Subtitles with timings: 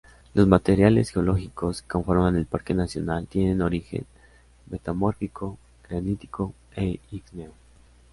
[0.33, 4.07] Los materiales geológicos que conforman el parque nacional tienen origen
[4.67, 7.53] metamórfico, granítico e ígneo.